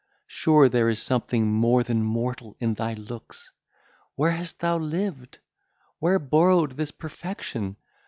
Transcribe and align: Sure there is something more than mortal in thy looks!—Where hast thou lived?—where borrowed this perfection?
Sure 0.25 0.67
there 0.67 0.89
is 0.89 0.99
something 0.99 1.45
more 1.45 1.83
than 1.83 2.01
mortal 2.01 2.57
in 2.59 2.73
thy 2.73 2.93
looks!—Where 2.95 4.31
hast 4.31 4.59
thou 4.59 4.79
lived?—where 4.79 6.17
borrowed 6.17 6.71
this 6.71 6.89
perfection? 6.89 7.77